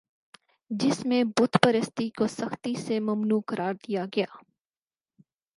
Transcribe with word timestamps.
جس 0.71 1.05
میں 1.05 1.23
بت 1.37 1.57
پرستی 1.63 2.09
کو 2.09 2.27
سختی 2.27 2.73
سے 2.75 2.99
ممنوع 2.99 3.41
قرار 3.47 3.73
دیا 3.87 4.05
گیا 4.15 4.25